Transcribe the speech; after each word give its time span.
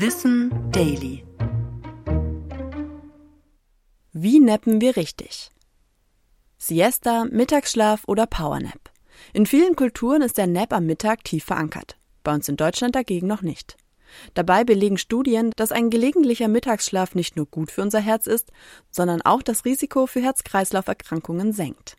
Wissen 0.00 0.52
Daily. 0.70 1.24
Wie 4.12 4.38
nappen 4.38 4.80
wir 4.80 4.94
richtig? 4.94 5.50
Siesta, 6.56 7.24
Mittagsschlaf 7.24 8.04
oder 8.06 8.28
Powernap. 8.28 8.92
In 9.32 9.44
vielen 9.44 9.74
Kulturen 9.74 10.22
ist 10.22 10.38
der 10.38 10.46
Nap 10.46 10.72
am 10.72 10.86
Mittag 10.86 11.24
tief 11.24 11.46
verankert. 11.46 11.96
Bei 12.22 12.32
uns 12.32 12.48
in 12.48 12.56
Deutschland 12.56 12.94
dagegen 12.94 13.26
noch 13.26 13.42
nicht. 13.42 13.76
Dabei 14.34 14.62
belegen 14.62 14.98
Studien, 14.98 15.50
dass 15.56 15.72
ein 15.72 15.90
gelegentlicher 15.90 16.46
Mittagsschlaf 16.46 17.16
nicht 17.16 17.34
nur 17.34 17.46
gut 17.46 17.72
für 17.72 17.82
unser 17.82 17.98
Herz 17.98 18.28
ist, 18.28 18.52
sondern 18.92 19.20
auch 19.22 19.42
das 19.42 19.64
Risiko 19.64 20.06
für 20.06 20.22
Herz-Kreislauf-Erkrankungen 20.22 21.52
senkt. 21.52 21.96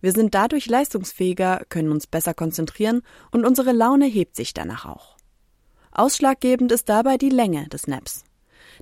Wir 0.00 0.12
sind 0.12 0.34
dadurch 0.34 0.64
leistungsfähiger, 0.64 1.66
können 1.68 1.92
uns 1.92 2.06
besser 2.06 2.32
konzentrieren 2.32 3.02
und 3.32 3.44
unsere 3.44 3.72
Laune 3.72 4.06
hebt 4.06 4.34
sich 4.34 4.54
danach 4.54 4.86
auch. 4.86 5.13
Ausschlaggebend 5.94 6.72
ist 6.72 6.88
dabei 6.88 7.16
die 7.18 7.30
Länge 7.30 7.68
des 7.68 7.86
Naps. 7.86 8.24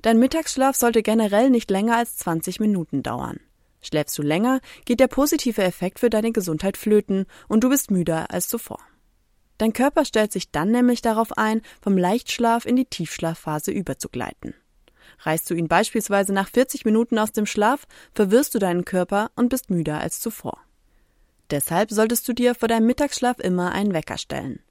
Dein 0.01 0.17
Mittagsschlaf 0.17 0.75
sollte 0.75 1.03
generell 1.03 1.51
nicht 1.51 1.69
länger 1.69 1.97
als 1.97 2.17
20 2.17 2.59
Minuten 2.59 3.03
dauern. 3.03 3.39
Schläfst 3.81 4.17
du 4.17 4.23
länger, 4.23 4.61
geht 4.85 4.99
der 4.99 5.07
positive 5.07 5.61
Effekt 5.61 5.99
für 5.99 6.09
deine 6.09 6.31
Gesundheit 6.31 6.75
flöten 6.75 7.27
und 7.47 7.63
du 7.63 7.69
bist 7.69 7.91
müder 7.91 8.31
als 8.31 8.47
zuvor. 8.47 8.79
Dein 9.59 9.73
Körper 9.73 10.05
stellt 10.05 10.31
sich 10.31 10.51
dann 10.51 10.71
nämlich 10.71 11.03
darauf 11.03 11.37
ein, 11.37 11.61
vom 11.81 11.97
Leichtschlaf 11.97 12.65
in 12.65 12.75
die 12.75 12.85
Tiefschlafphase 12.85 13.71
überzugleiten. 13.71 14.55
Reißt 15.19 15.47
du 15.49 15.53
ihn 15.53 15.67
beispielsweise 15.67 16.33
nach 16.33 16.49
40 16.49 16.85
Minuten 16.85 17.19
aus 17.19 17.31
dem 17.31 17.45
Schlaf, 17.45 17.85
verwirrst 18.13 18.55
du 18.55 18.59
deinen 18.59 18.85
Körper 18.85 19.29
und 19.35 19.49
bist 19.49 19.69
müder 19.69 19.99
als 19.99 20.19
zuvor. 20.19 20.57
Deshalb 21.51 21.91
solltest 21.91 22.27
du 22.27 22.33
dir 22.33 22.55
vor 22.55 22.67
deinem 22.67 22.87
Mittagsschlaf 22.87 23.37
immer 23.37 23.73
einen 23.73 23.93
Wecker 23.93 24.17
stellen. 24.17 24.63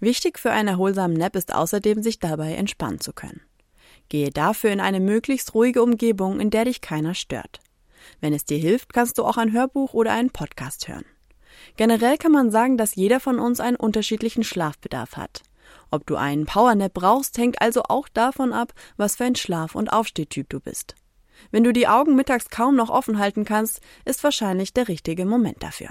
Wichtig 0.00 0.38
für 0.38 0.50
einen 0.50 0.68
erholsamen 0.68 1.16
Nap 1.16 1.36
ist 1.36 1.54
außerdem, 1.54 2.02
sich 2.02 2.18
dabei 2.18 2.54
entspannen 2.54 3.00
zu 3.00 3.12
können. 3.12 3.42
Gehe 4.08 4.30
dafür 4.30 4.70
in 4.70 4.80
eine 4.80 5.00
möglichst 5.00 5.54
ruhige 5.54 5.82
Umgebung, 5.82 6.40
in 6.40 6.50
der 6.50 6.64
dich 6.64 6.80
keiner 6.80 7.14
stört. 7.14 7.60
Wenn 8.20 8.32
es 8.32 8.44
dir 8.44 8.58
hilft, 8.58 8.92
kannst 8.92 9.18
du 9.18 9.24
auch 9.24 9.36
ein 9.36 9.52
Hörbuch 9.52 9.92
oder 9.92 10.12
einen 10.12 10.30
Podcast 10.30 10.88
hören. 10.88 11.04
Generell 11.76 12.16
kann 12.16 12.32
man 12.32 12.50
sagen, 12.50 12.78
dass 12.78 12.94
jeder 12.94 13.20
von 13.20 13.38
uns 13.38 13.60
einen 13.60 13.76
unterschiedlichen 13.76 14.44
Schlafbedarf 14.44 15.16
hat. 15.16 15.42
Ob 15.90 16.06
du 16.06 16.16
einen 16.16 16.46
Powernap 16.46 16.94
brauchst, 16.94 17.36
hängt 17.38 17.60
also 17.60 17.82
auch 17.82 18.08
davon 18.08 18.52
ab, 18.52 18.72
was 18.96 19.16
für 19.16 19.24
ein 19.24 19.36
Schlaf- 19.36 19.74
und 19.74 19.92
Aufstehtyp 19.92 20.48
du 20.48 20.60
bist. 20.60 20.94
Wenn 21.50 21.64
du 21.64 21.72
die 21.72 21.88
Augen 21.88 22.16
mittags 22.16 22.50
kaum 22.50 22.76
noch 22.76 22.90
offen 22.90 23.18
halten 23.18 23.44
kannst, 23.44 23.80
ist 24.04 24.24
wahrscheinlich 24.24 24.72
der 24.72 24.88
richtige 24.88 25.24
Moment 25.24 25.62
dafür. 25.62 25.90